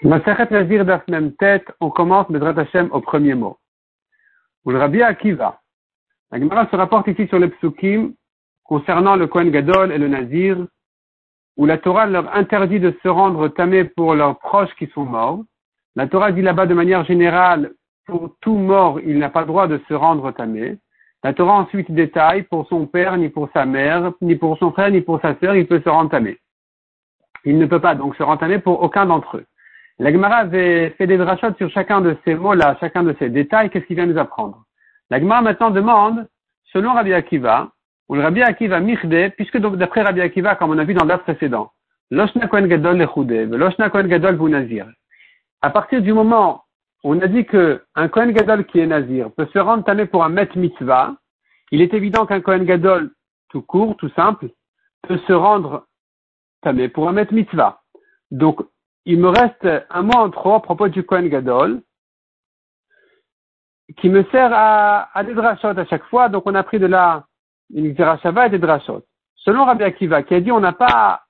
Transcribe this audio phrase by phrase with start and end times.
[0.00, 3.58] Tête, on commence Bedrat Hashem au premier mot.
[4.64, 5.60] Ou le Rabbi Akiva.
[6.30, 8.12] La Gemara se rapporte ici sur les psukim
[8.62, 10.58] concernant le Kohen Gadol et le Nazir,
[11.56, 15.40] où la Torah leur interdit de se rendre tamé pour leurs proches qui sont morts.
[15.96, 17.72] La Torah dit là-bas de manière générale,
[18.06, 20.78] pour tout mort, il n'a pas le droit de se rendre tamé.
[21.24, 24.90] La Torah ensuite détaille pour son père, ni pour sa mère, ni pour son frère,
[24.90, 26.38] ni pour sa sœur, il peut se rendre tamé.
[27.44, 29.46] Il ne peut pas donc se rendre tamé pour aucun d'entre eux.
[30.00, 33.68] La Gemara avait fait des drachot sur chacun de ces mots-là, chacun de ces détails,
[33.68, 34.64] qu'est-ce qu'il vient nous apprendre?
[35.10, 36.28] La Gemara maintenant demande,
[36.72, 37.72] selon Rabbi Akiva,
[38.08, 41.24] ou le Rabbi Akiva Michde, puisque d'après Rabbi Akiva, comme on a vu dans l'ordre
[41.24, 41.72] précédent,
[42.10, 44.86] Loshna Kohen Gadol Loshna Kohen Gadol Nazir.
[45.62, 46.64] À partir du moment
[47.02, 50.06] où on a dit que un Kohen Gadol qui est Nazir peut se rendre tamé
[50.06, 51.16] pour un Met Mitzvah,
[51.72, 53.10] il est évident qu'un Kohen Gadol
[53.50, 54.48] tout court, tout simple,
[55.06, 55.86] peut se rendre
[56.62, 57.80] tamé pour un Met Mitzvah.
[58.30, 58.60] Donc,
[59.04, 61.82] il me reste un mot en trop à propos du Kohen Gadol,
[63.96, 66.28] qui me sert à, à des drachot à chaque fois.
[66.28, 67.24] Donc, on a pris de là
[67.74, 69.02] une Shava et des drachot.
[69.36, 71.22] Selon Rabbi Akiva, qui a dit on n'a pas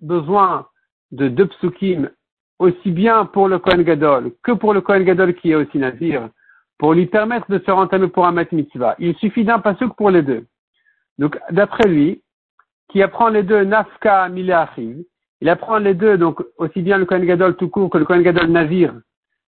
[0.00, 0.66] besoin
[1.10, 2.10] de deux psukim
[2.58, 6.28] aussi bien pour le Kohen Gadol que pour le Kohen Gadol qui est aussi Nazir,
[6.78, 8.96] pour lui permettre de se rentamer pour un Mat Mitzvah.
[8.98, 10.46] Il suffit d'un pasuk pour les deux.
[11.18, 12.22] Donc, d'après lui,
[12.90, 15.02] qui apprend les deux Nafka Mileachim,
[15.42, 18.22] il apprend les deux, donc aussi bien le Kohen Gadol tout court que le Kohen
[18.22, 18.94] Gadol Navir,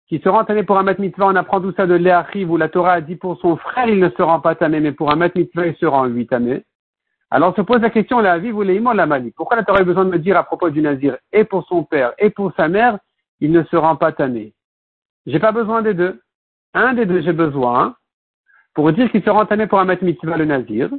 [0.07, 2.57] qui se rend tamé pour un mat mitzvah, on apprend tout ça de Léachiv, où
[2.57, 5.11] la Torah a dit pour son frère, il ne se rend pas tamé, mais pour
[5.11, 6.63] un mitzvah, il se rend lui tamé.
[7.29, 9.31] Alors se pose la question, la vie, vous la mali.
[9.37, 11.83] Pourquoi la Torah a besoin de me dire à propos du Nazir, et pour son
[11.83, 12.97] père, et pour sa mère,
[13.39, 14.55] il ne se rend pas tamé?
[15.27, 16.19] J'ai pas besoin des deux.
[16.73, 17.95] Un des deux, j'ai besoin,
[18.73, 20.89] pour dire qu'il se rend tamé pour un mitzvah, le Nazir.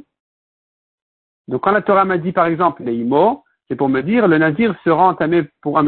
[1.49, 2.95] Donc quand la Torah m'a dit, par exemple, les
[3.67, 5.85] c'est pour me dire, le nazir sera entamé pour un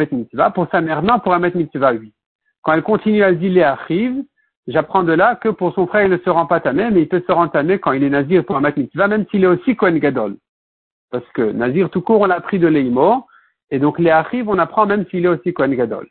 [0.54, 2.14] pour sa mère, non, pour un mètre mitzvah, oui.
[2.62, 4.24] Quand elle continue à dire les arrive,
[4.68, 7.08] j'apprends de là que pour son frère, il ne se rend pas tamé, mais il
[7.08, 9.98] peut se rendre tamé quand il est nazir pour un même s'il est aussi Kohen
[9.98, 10.36] Gadol.
[11.10, 13.26] Parce que nazir tout court, on a pris de l'Eimo,
[13.72, 16.08] et donc les arrive, on apprend même s'il est aussi Kohen Gadol.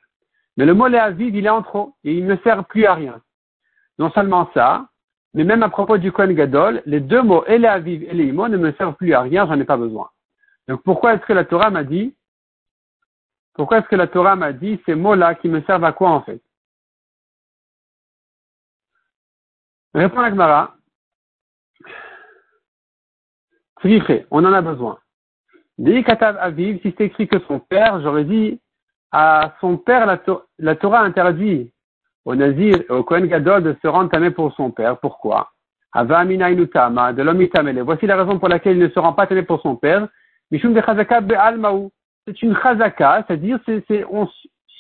[0.57, 2.95] Mais le mot les aviv, il est en trop, et il ne sert plus à
[2.95, 3.21] rien.
[3.99, 4.87] Non seulement ça,
[5.35, 8.73] mais même à propos du Kohen Gadol, les deux mots, et et les ne me
[8.73, 10.09] servent plus à rien, j'en ai pas besoin.
[10.69, 12.15] Donc pourquoi est-ce que la Torah m'a dit,
[13.55, 16.23] pourquoi est-ce que la Torah m'a dit ces mots-là qui me servent à quoi en
[16.23, 16.41] fait?
[19.95, 20.77] Répond la Gemara.
[24.31, 24.99] on en a besoin.
[25.79, 28.61] Dès Katav Aviv, si c'est écrit que son père, j'aurais dit
[29.11, 30.07] à son père,
[30.59, 31.73] la, Torah interdit
[32.25, 34.99] au Nazir au Kohen Gadol de se rendre tamé pour son père.
[34.99, 35.51] Pourquoi?
[35.95, 39.77] De l'homme Voici la raison pour laquelle il ne se rend pas tamé pour son
[39.77, 40.09] père.
[40.51, 44.29] C'est une chazaka, c'est-à-dire, c'est, on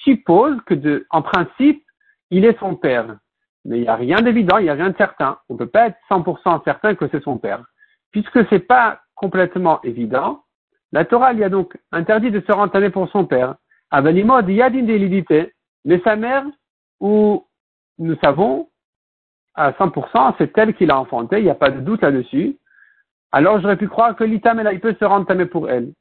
[0.03, 1.85] suppose que de, en principe,
[2.31, 3.17] il est son père.
[3.65, 5.39] Mais il n'y a rien d'évident, il n'y a rien de certain.
[5.49, 7.65] On ne peut pas être 100% certain que c'est son père.
[8.13, 10.45] Puisque c'est pas complètement évident,
[10.93, 13.57] la Torah lui a donc interdit de se rentamer pour son père.
[13.91, 15.53] Avanimod yadin délidité.
[15.85, 16.45] Mais sa mère,
[17.01, 17.47] où
[17.99, 18.69] nous savons
[19.55, 22.57] à 100%, c'est elle qui l'a enfanté, il n'y a pas de doute là-dessus.
[23.33, 25.93] Alors j'aurais pu croire que l'itam, il peut se rendre tamé pour elle.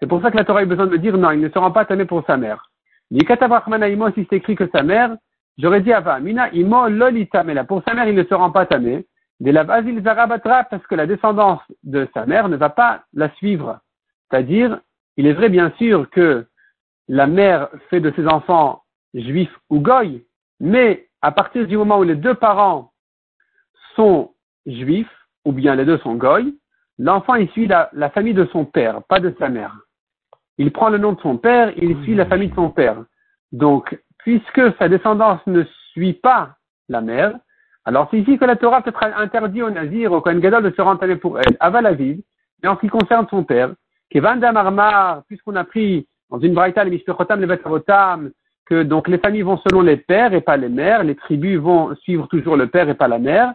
[0.00, 1.58] C'est pour ça que la Torah a besoin de me dire non, il ne se
[1.58, 2.70] rend pas tamé pour sa mère.
[3.10, 5.16] si c'est écrit que sa mère,
[5.58, 7.64] j'aurais dit Ava, Mina imo lolitamela.
[7.64, 9.06] Pour sa mère, il ne se rend pas tamé.
[9.40, 13.30] De la basil zarabatra, parce que la descendance de sa mère ne va pas la
[13.34, 13.80] suivre.
[14.30, 14.80] C'est-à-dire,
[15.16, 16.46] il est vrai bien sûr que
[17.08, 18.82] la mère fait de ses enfants
[19.12, 20.24] juifs ou goy,
[20.60, 22.92] mais à partir du moment où les deux parents
[23.96, 24.32] sont
[24.66, 26.54] juifs, ou bien les deux sont goy,
[26.98, 29.76] l'enfant il suit la, famille de son père, pas de sa mère.
[30.58, 33.04] Il prend le nom de son père, il suit la famille de son père.
[33.52, 36.56] Donc, puisque sa descendance ne suit pas
[36.88, 37.34] la mère,
[37.84, 40.80] alors c'est ici que la Torah peut-être interdit au Nazir, au Kohen Gadol de se
[40.80, 42.22] rentamer pour elle, à Valavid,
[42.62, 43.72] mais en ce qui concerne son père,
[44.10, 48.30] Kevan Damarmar, puisqu'on a pris dans une braïta, les Mishpechotam, les Betavotam,
[48.66, 51.94] que donc les familles vont selon les pères et pas les mères, les tribus vont
[51.96, 53.52] suivre toujours le père et pas la mère,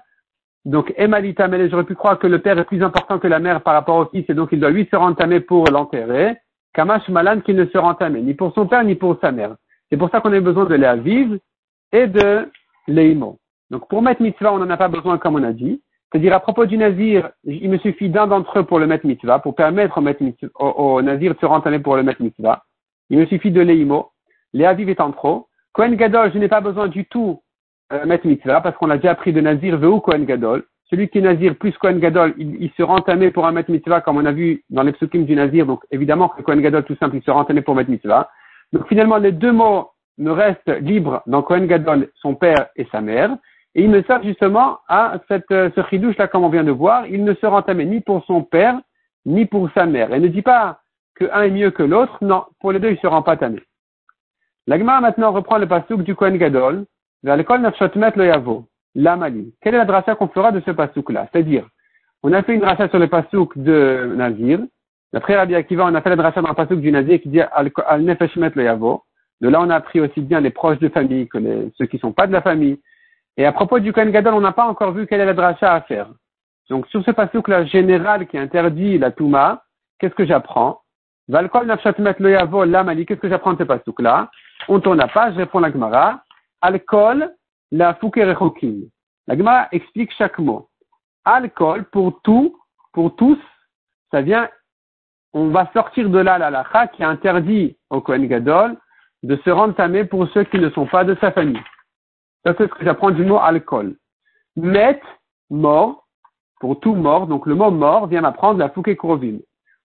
[0.65, 3.61] donc, Emalita mais j'aurais pu croire que le père est plus important que la mère
[3.61, 6.37] par rapport au fils, et donc il doit lui se rentamer pour l'enterrer.
[6.73, 9.55] Kamash Malan qu'il ne se rentamer, ni pour son père, ni pour sa mère.
[9.89, 11.39] C'est pour ça qu'on a besoin de Léa vive
[11.91, 12.47] et de
[12.87, 13.39] Léimo.
[13.71, 15.81] Donc, pour mettre mitzvah, on n'en a pas besoin, comme on a dit.
[16.11, 19.39] C'est-à-dire, à propos du nazir, il me suffit d'un d'entre eux pour le mettre mitzvah,
[19.39, 19.99] pour permettre
[20.59, 22.63] au, nazir de se rentamer pour le mettre mitzvah.
[23.09, 24.11] Il me suffit de Léimo.
[24.53, 25.47] Léa vive étant trop.
[25.73, 27.41] Kohen Gadol, je n'ai pas besoin du tout
[27.93, 30.63] euh, mettre mitzvah, parce qu'on a déjà appris de Nazir Veu Kohen Gadol.
[30.89, 34.01] Celui qui est Nazir plus Kohen Gadol, il, il se entamé pour un mettre mitzvah,
[34.01, 35.65] comme on a vu dans les psukim du Nazir.
[35.65, 38.29] Donc évidemment que Kohen Gadol, tout simple, il se entamé pour mettre mitzvah.
[38.73, 43.01] Donc finalement, les deux mots me restent libres dans Kohen Gadol, son père et sa
[43.01, 43.35] mère,
[43.75, 46.71] et il me sert justement à cette, euh, ce chidouche là, comme on vient de
[46.71, 48.79] voir, il ne se entamé ni pour son père,
[49.25, 50.13] ni pour sa mère.
[50.13, 50.81] Et ne dit pas
[51.15, 53.37] que un est mieux que l'autre, non, pour les deux, il ne se rend pas
[53.37, 53.61] tamé.
[54.67, 56.85] L'agma maintenant reprend le pasouk du Kohen Gadol,
[57.23, 59.53] vers l'école le Yavo, l'Amali.
[59.61, 61.27] Quelle est la dracha qu'on fera de ce pasouk-là?
[61.31, 61.67] C'est-à-dire,
[62.23, 64.59] on a fait une dracha sur le pasouk de Nazir,
[65.11, 67.41] D'après Rabbi Akiva, on a fait la dracha dans le pasouk du Nazir qui dit
[67.41, 67.71] al,
[68.01, 69.03] nefeshmet le yavo.
[69.41, 71.95] De là, on a appris aussi bien les proches de famille que les, ceux qui
[71.95, 72.79] ne sont pas de la famille.
[73.37, 75.73] Et à propos du Kohen Gadol, on n'a pas encore vu quelle est la dracha
[75.73, 76.09] à faire.
[76.69, 79.63] Donc, sur ce pasouk-là général qui interdit la Touma,
[79.97, 80.81] qu'est-ce que j'apprends?
[81.27, 84.29] Valkol nafshatmet le yavo, l'amali, qu'est-ce que j'apprends de ce pasouk-là?
[84.67, 86.21] On tourne la page, je réponds la Gemara.
[86.61, 87.35] Alcool,
[87.71, 88.89] la fukerechokim.
[89.27, 90.69] La Gemara explique chaque mot.
[91.25, 92.57] Alcool, pour tout,
[92.93, 93.39] pour tous,
[94.11, 94.49] ça vient
[95.33, 98.77] on va sortir de là la lacha qui interdit au Kohen Gadol
[99.23, 101.61] de se rendre tamé pour ceux qui ne sont pas de sa famille.
[102.45, 103.95] Ça, c'est ce que j'apprends du mot alcool.
[104.55, 105.01] Met,
[105.49, 106.07] mort,
[106.59, 109.39] pour tout mort, donc le mot mort vient m'apprendre la krovim.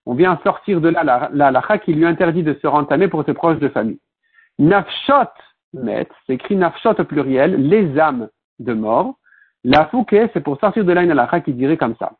[0.05, 3.23] On vient sortir de là la, lacha qui lui interdit de se rendre tamé pour
[3.25, 3.99] ses proches de famille.
[4.57, 5.31] Nafshot,
[5.73, 8.29] met, c'est écrit nafshot au pluriel, les âmes
[8.59, 9.15] de mort.
[9.63, 12.13] La fouke, c'est pour sortir de lacha qui dirait comme ça.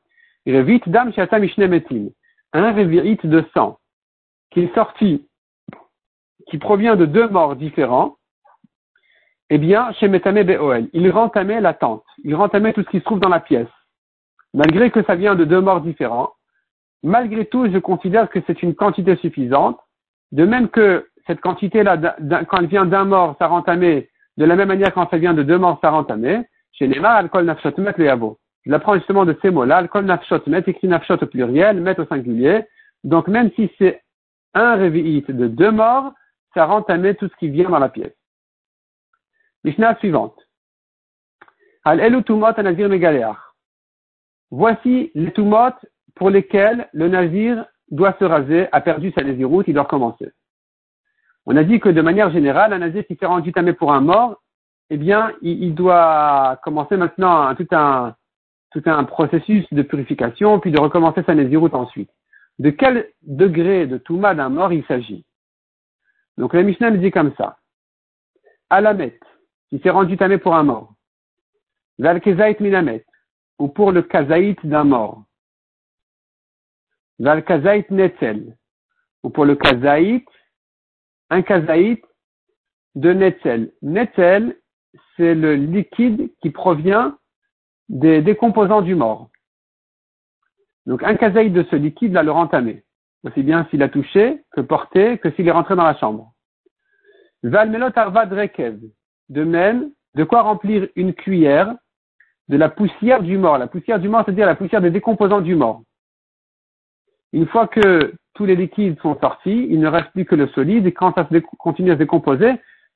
[0.47, 2.09] Revit dam shata metim
[2.53, 3.79] un révirite de sang
[4.51, 5.27] qui est sorti,
[6.47, 8.15] qui provient de deux morts différents,
[9.49, 13.03] eh bien, chez Metame Be'oel, il rentamait la tente, il rentamait tout ce qui se
[13.03, 13.67] trouve dans la pièce.
[14.53, 16.31] Malgré que ça vient de deux morts différents,
[17.03, 19.79] malgré tout, je considère que c'est une quantité suffisante,
[20.31, 21.97] de même que cette quantité-là,
[22.47, 25.43] quand elle vient d'un mort, ça rentamé, de la même manière quand ça vient de
[25.43, 26.43] deux morts, ça rentamé,
[26.73, 28.37] chez Neymar, alcool nafshotmet le yavo.
[28.65, 29.81] Je l'apprends justement de ces mots-là.
[29.81, 32.65] Le kol nafshot, met écrit nafshot au pluriel, met au singulier.
[33.03, 34.01] Donc même si c'est
[34.53, 36.13] un révi'it de deux morts,
[36.53, 38.15] ça à tout ce qui vient dans la pièce.
[39.63, 40.39] Mishnah suivante.
[41.83, 43.53] Al elu tumot nazir
[44.51, 45.73] Voici les tumot
[46.15, 50.31] pour lesquels le nazir doit se raser, a perdu sa naziroute, il doit recommencer.
[51.45, 54.01] On a dit que de manière générale, un nazir qui s'est rendu tamé pour un
[54.01, 54.41] mort,
[54.89, 61.35] eh bien, il, doit commencer maintenant tout un, processus de purification, puis de recommencer sa
[61.35, 62.11] Nézirut ensuite.
[62.59, 65.25] De quel degré de Touma d'un mort il s'agit?
[66.37, 67.57] Donc la Mishnah dit comme ça.
[68.69, 69.19] Alamet,
[69.69, 70.93] qui s'est rendu tamé pour un mort.
[71.99, 73.05] Valkezait minamet,
[73.59, 75.23] ou pour le kazaït d'un mort.
[77.19, 78.57] Valkazait netzel,
[79.23, 80.25] ou pour le kazaït,
[81.29, 82.03] un kazaït
[82.95, 83.71] de netzel.
[83.81, 84.57] Netzel,
[85.17, 87.17] c'est le liquide qui provient
[87.89, 89.29] des décomposants du mort.
[90.85, 92.83] Donc un kazaïd de ce liquide là le rentamé,
[93.23, 96.33] aussi bien s'il a touché que porté que s'il est rentré dans la chambre.
[97.43, 98.79] Valmelot arvad rekev,
[99.29, 101.75] de même, de quoi remplir une cuillère
[102.47, 103.57] de la poussière du mort.
[103.57, 105.81] La poussière du mort, c'est-à-dire la poussière des décomposants du mort.
[107.33, 110.85] Une fois que tous les liquides sont sortis, il ne reste plus que le solide,
[110.85, 111.27] et quand ça
[111.57, 112.51] continue à se décomposer,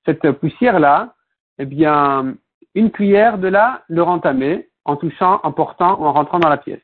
[0.05, 1.15] cette poussière-là,
[1.57, 2.35] eh bien,
[2.75, 6.57] une cuillère de là, le rentamé, en touchant, en portant ou en rentrant dans la
[6.57, 6.81] pièce.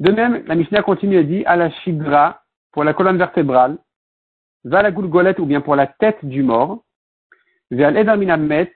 [0.00, 2.42] De même, la Mishnah continue et dit à la shigra
[2.72, 3.78] pour la colonne vertébrale,
[4.64, 6.84] va la goulgolette ou bien pour la tête du mort,
[7.70, 8.72] vers l'Everminamet,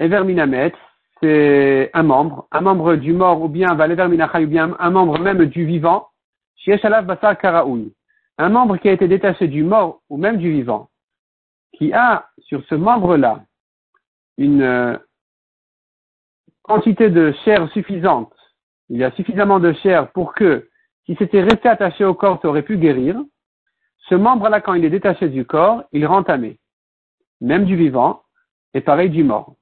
[0.00, 0.72] Everminamet,
[1.20, 5.44] c'est un membre, un membre du mort ou bien va ou bien un membre même
[5.46, 6.07] du vivant,
[8.40, 10.90] un membre qui a été détaché du mort ou même du vivant,
[11.74, 13.44] qui a sur ce membre-là
[14.36, 14.98] une
[16.62, 18.32] quantité de chair suffisante,
[18.88, 20.68] il y a suffisamment de chair pour que,
[21.06, 23.16] si c'était resté attaché au corps, ça aurait pu guérir,
[24.08, 26.58] ce membre-là, quand il est détaché du corps, il rend tamé.
[27.40, 28.22] Même du vivant,
[28.74, 29.54] et pareil du mort.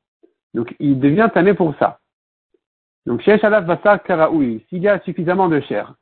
[0.54, 2.00] Donc, il devient tamé pour ça.
[3.06, 5.94] Donc, chez Shalaf Basar Karaoui, s'il y a suffisamment de chair.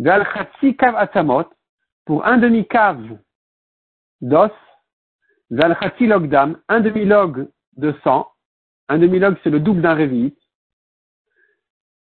[0.00, 0.26] Gal
[0.78, 1.44] Kav Atamot,
[2.06, 3.18] pour un demi-cave
[4.22, 4.50] d'os,
[5.50, 8.26] Gal Logdam, un demi-log de sang,
[8.88, 10.34] un demi-log, c'est le double d'un révit.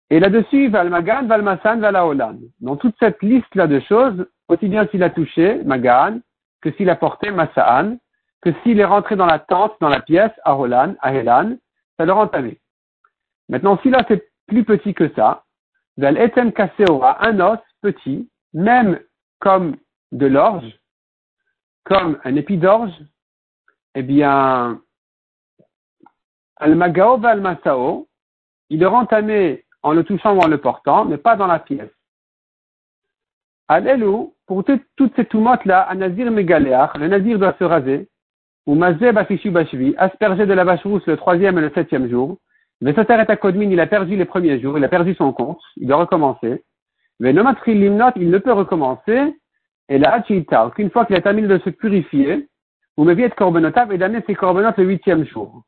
[0.08, 2.38] Et là-dessus, Valmagan, Valmasan, Valaolan.
[2.60, 6.20] Dans toute cette liste-là de choses, aussi bien s'il a touché, Magan,
[6.62, 7.98] que s'il a porté, Masaan,
[8.40, 11.56] que s'il est rentré dans la tente, dans la pièce, Aholan, Ahelan,
[11.98, 12.30] ça le rend.
[13.50, 15.44] Maintenant, si là c'est plus petit que ça,
[15.98, 18.98] Val Etem Kaseora, un os petit, même
[19.40, 19.76] comme
[20.12, 20.78] de l'orge,
[21.84, 22.94] comme un épi d'orge,
[23.94, 24.80] eh bien,
[26.56, 28.08] Al-Magao al-Masao,
[28.70, 31.58] il le rend tamé en le touchant ou en le portant, mais pas dans la
[31.58, 31.90] pièce.
[33.68, 38.08] Al-Elou, pour toutes ces toumotes-là, un nazir mégaleach, le nazir doit se raser,
[38.66, 42.38] ou Mazé Bafishu Bashvi, aspergé de la vache rousse le troisième et le septième jour.
[42.80, 45.86] Vesater et Kodmin, il a perdu les premiers jours, il a perdu son compte, il
[45.86, 46.64] doit recommencer.
[47.22, 49.32] Venomatri Limnot, il ne peut recommencer.
[49.88, 52.48] Et là, qu'une fois qu'il a terminé de se purifier,
[52.96, 55.62] ou me être corbenotav et d'amener ses corbenotes le huitième jour.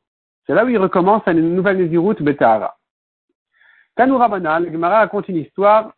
[0.45, 2.75] C'est là où il recommence à une nouvelle Néziroute Betara.
[3.95, 5.93] Tanoura Banal, Gemara raconte une histoire.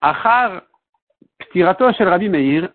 [0.00, 0.62] Achar
[1.38, 2.70] Ptirato shel Rabbi Meir,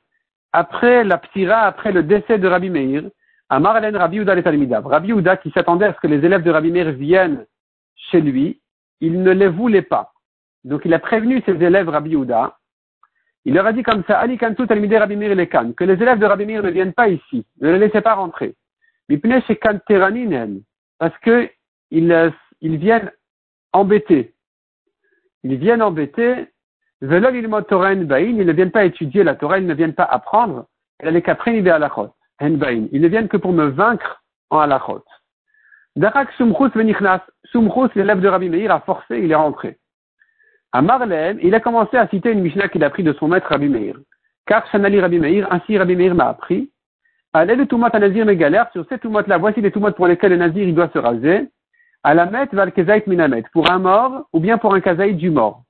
[0.51, 3.09] après la ptira, après le décès de Rabbi Meir,
[3.49, 4.35] Amar Elen Rabbi Uda.
[4.81, 7.45] Rabbi Uda qui s'attendait à ce que les élèves de Rabbi Meir viennent
[7.95, 8.61] chez lui,
[9.03, 10.13] il ne les voulait pas.
[10.63, 12.57] Donc il a prévenu ses élèves Rabbi Uda.
[13.43, 16.19] Il leur a dit comme ça, Ali Kantu Talmideh Rabbi Meir Lekan, que les élèves
[16.19, 18.55] de Rabbi Meir ne viennent pas ici, ne les laissez pas rentrer.
[20.97, 21.49] Parce que
[21.91, 23.11] ils, ils viennent
[23.73, 24.33] embêter.
[25.43, 26.47] Ils viennent embêter
[27.01, 30.67] ils ne viennent pas étudier la Torah, ils ne viennent pas apprendre.
[31.03, 35.03] Ils ne viennent que pour me vaincre en halachot.
[35.95, 37.21] Darak Sumchus venichnas.
[37.45, 39.77] Sumchus, l'élève de Rabbi Meir, a forcé, il est rentré.
[40.71, 43.47] À Marlène, il a commencé à citer une Mishnah qu'il a pris de son maître
[43.47, 43.95] Rabbi Meir.
[44.47, 46.71] Car Shanali Rabbi Meir, ainsi Rabbi Meir m'a appris.
[47.31, 50.37] Allez le Tumot à Nazir galère sur ces Tumot là, voici les pour lesquels le
[50.37, 51.49] Nazir doit se raser.
[52.03, 52.71] À la Met val
[53.07, 55.63] minamet, pour un mort ou bien pour un kazaït du mort.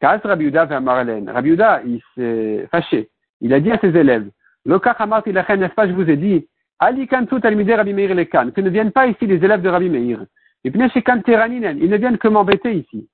[0.00, 1.30] Kas Rabbi vers Marlène.
[1.30, 3.08] Rabbi il s'est fâché.
[3.40, 4.28] Il a dit à ses élèves,
[4.64, 6.46] Lokach Amarti Lachen, n'est-ce pas, je vous ai dit,
[6.78, 9.88] Ali Kantu Talmideh Rabbi Meir Lekan, que ne viennent pas ici les élèves de Rabbi
[9.88, 10.24] Meir.
[10.64, 13.08] Et puis, ils ne viennent que m'embêter ici.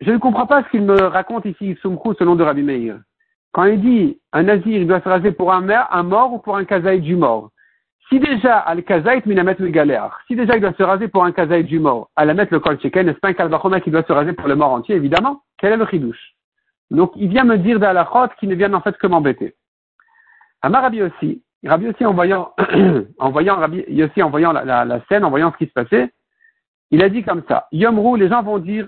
[0.00, 2.98] Je ne comprends pas ce qu'il me raconte ici, Soumkrou, selon de Rabbi Meir.
[3.52, 6.56] Quand il dit, un nazir, il doit se raser pour un, un mort ou pour
[6.56, 7.50] un kazaït du mort?
[8.08, 9.56] Si déjà, al kazaït minamet
[10.26, 12.60] si déjà il doit se raser pour un kazaït du mort, à la mettre le
[12.60, 15.42] kol sheken, n'est-ce pas un kalbachoma qui doit se raser pour le mort entier, évidemment?
[15.58, 16.34] Quel est le chidouche?
[16.90, 19.54] Donc, il vient me dire d'Alachot qui ne viennent en fait que m'embêter.
[20.60, 22.52] Amar Rabbi aussi, Rabbi aussi en voyant,
[23.18, 26.10] en voyant Rabbi aussi en voyant la, scène, en voyant ce qui se passait,
[26.90, 28.86] il a dit comme ça, Yomrou, les gens vont dire,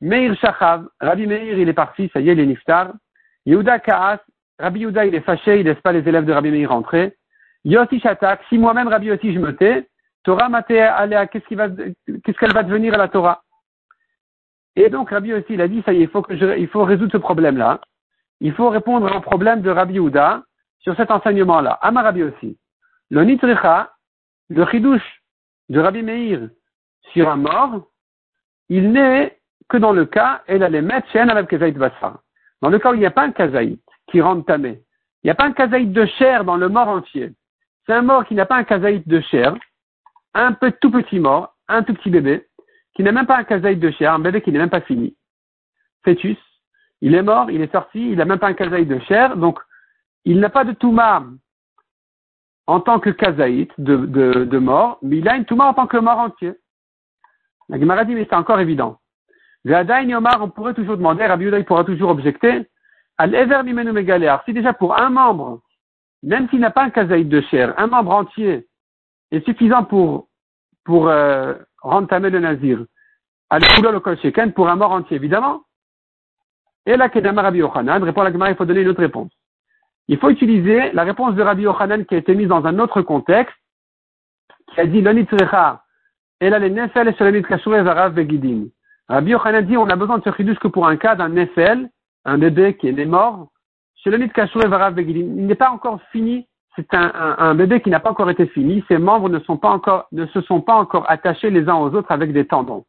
[0.00, 2.92] Meir Shachav, Rabbi Meir, il est parti, ça y est, il est niftar.
[3.46, 4.20] Yehuda Kaas,
[4.58, 7.16] Rabbi Yehuda, il est fâché, il laisse pas les élèves de Rabbi Meir rentrer.
[7.64, 9.88] Yossi Shatak, si moi-même Rabbi Yossi je me tais,
[10.22, 13.42] Torah Maté Aléa, qu'est-ce qu'elle va devenir à la Torah?
[14.76, 16.10] Et donc Rabbi Yossi, il a dit, ça y est,
[16.58, 17.80] il faut, résoudre ce problème-là.
[18.40, 20.42] Il faut répondre au problème de Rabbi Yehuda
[20.84, 21.78] sur cet enseignement-là.
[21.82, 22.56] Ama Rabbi Yossi.
[23.10, 23.92] Le Nitricha,
[24.48, 25.22] le Chidouche
[25.68, 26.48] de Rabbi Meir
[27.12, 27.88] sur un mort,
[28.68, 29.38] il n'est
[29.68, 32.20] que dans le cas, elle allait mettre chez Alav Kazaït Bassar.
[32.62, 34.82] Dans le cas où il n'y a pas un Kazaït qui rentre tamé,
[35.22, 37.32] il n'y a pas un Kazaït de chair dans le mort entier.
[37.86, 39.54] C'est un mort qui n'a pas un kazaït de chair,
[40.32, 42.46] un peu tout petit mort, un tout petit bébé,
[42.94, 45.16] qui n'a même pas un kazaït de chair, un bébé qui n'est même pas fini.
[46.04, 46.38] Fœtus.
[47.00, 49.58] Il est mort, il est sorti, il n'a même pas un kazaït de chair, donc
[50.24, 51.24] il n'a pas de touma
[52.66, 55.98] en tant que kazaït de, de, mort, mais il a une touma en tant que
[55.98, 56.54] mort entier.
[57.68, 58.98] La Gemara dit, mais c'est encore évident.
[59.66, 62.68] Omar, on pourrait toujours demander, Rabbi il pourra toujours objecter,
[63.16, 63.62] al ever
[64.44, 65.60] Si déjà pour un membre,
[66.22, 68.66] même s'il n'a pas un kazaïd de chair, un membre entier
[69.30, 70.28] est suffisant pour,
[70.84, 72.84] pour euh, rentamer le nazir.
[73.50, 75.62] al le pour un mort entier, évidemment.
[76.86, 79.32] Et là, Kedama Rabbi Yochanan répond à la Gemara, il faut donner une autre réponse.
[80.08, 83.02] Il faut utiliser la réponse de Rabbi Yochanan qui a été mise dans un autre
[83.02, 83.56] contexte,
[84.72, 85.82] qui a dit l'onitzrecha,
[86.40, 88.66] et les nefel et varav begidim.
[89.08, 91.88] Rabbi Yochanan dit on a besoin de ce chidus que pour un cas d'un nefel,
[92.24, 93.48] un bébé qui est né mort,
[94.06, 96.46] il n'est pas encore fini.
[96.76, 98.84] C'est un, un, bébé qui n'a pas encore été fini.
[98.88, 101.94] Ses membres ne, sont pas encore, ne se sont pas encore attachés les uns aux
[101.94, 102.84] autres avec des tendons.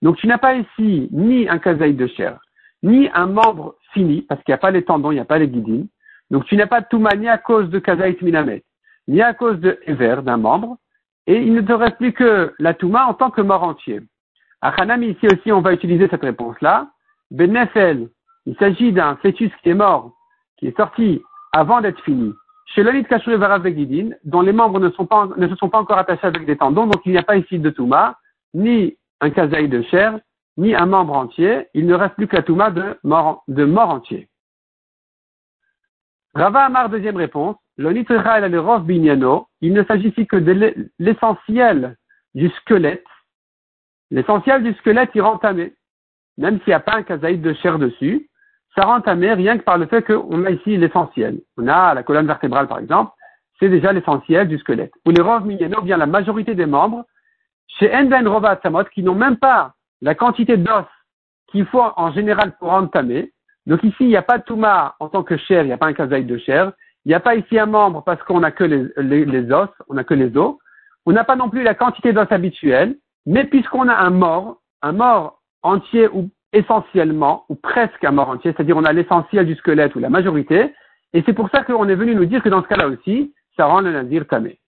[0.00, 2.38] Donc tu n'as pas ici ni un kazaï de chair,
[2.82, 5.38] ni un membre fini, parce qu'il n'y a pas les tendons, il n'y a pas
[5.38, 5.88] les guidines.
[6.30, 8.64] Donc tu n'as pas de touma ni à cause de kazaït minamet,
[9.06, 10.76] ni à cause de Ever, d'un membre,
[11.26, 14.00] et il ne te reste plus que la touma en tant que mort entier.
[14.60, 16.88] À Hanam, ici aussi, on va utiliser cette réponse-là.
[17.30, 18.08] Benefel,
[18.46, 20.12] il s'agit d'un fœtus qui est mort
[20.58, 22.32] qui est sorti avant d'être fini,
[22.66, 24.96] chez l'Olit Varav Begidin, dont les membres ne, se
[25.56, 28.18] sont pas encore attachés avec des tendons, donc il n'y a pas ici de Touma,
[28.54, 30.18] ni un kazaï de chair,
[30.56, 34.28] ni un membre entier, il ne reste plus que la Touma de mort entier.
[36.34, 40.74] Rava Amar, deuxième réponse, l'Onit et le Rov Binyano, il ne s'agit ici que de
[40.98, 41.96] l'essentiel
[42.34, 43.04] du squelette.
[44.10, 45.74] L'essentiel du squelette est entamé,
[46.36, 48.28] même s'il n'y a pas un kazaïd de chair dessus,
[48.74, 51.40] ça rend tamé rien que par le fait qu'on a ici l'essentiel.
[51.56, 53.12] On a la colonne vertébrale, par exemple,
[53.58, 54.92] c'est déjà l'essentiel du squelette.
[55.04, 57.04] Ou les rov mignano, bien la majorité des membres,
[57.66, 60.84] chez Enden Rova Samot, qui n'ont même pas la quantité d'os
[61.48, 63.32] qu'il faut en général pour entamer,
[63.68, 65.78] Donc ici, il n'y a pas de Touma en tant que chair, il n'y a
[65.78, 66.72] pas un kazaï de chair.
[67.04, 69.94] Il n'y a pas ici un membre parce qu'on n'a que les, les, os, on
[69.94, 70.56] n'a que les os.
[71.06, 72.96] On n'a pas non plus la quantité d'os habituelle,
[73.26, 78.52] mais puisqu'on a un mort, un mort entier ou essentiellement, ou presque un mort entier,
[78.52, 80.74] c'est-à-dire on a l'essentiel du squelette ou la majorité,
[81.12, 83.66] et c'est pour ça qu'on est venu nous dire que dans ce cas-là aussi, ça
[83.66, 84.58] rend le nazir tamé.